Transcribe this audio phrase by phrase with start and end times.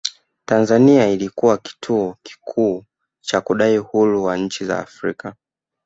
[0.45, 2.85] Tanzania ilikuwa kituo kikuu
[3.21, 5.35] cha kudai uhuru wa nchi za Afrika